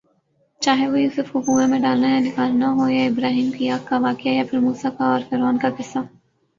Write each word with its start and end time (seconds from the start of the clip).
چاہے 0.61 0.85
وہ 0.87 0.97
یوسف 0.99 1.27
ؑ 1.27 1.33
کو 1.33 1.41
کنویں 1.45 1.67
میں 1.67 1.79
ڈالنا 1.79 2.07
یا 2.09 2.19
نکالنا 2.21 2.67
ہوا 2.71 2.87
یا 2.91 3.03
ابراھیمؑ 3.05 3.53
کی 3.57 3.69
آگ 3.71 3.83
کا 3.85 3.97
واقعہ 4.01 4.31
یا 4.31 4.43
پھر 4.49 4.59
موسیؑ 4.61 4.91
کا 4.97 5.05
اور 5.11 5.21
فرعون 5.29 5.57
کا 5.57 5.69
قصہ 5.77 5.99